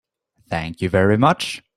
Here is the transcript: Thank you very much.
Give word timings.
Thank 0.49 0.81
you 0.81 0.89
very 0.89 1.17
much. 1.17 1.61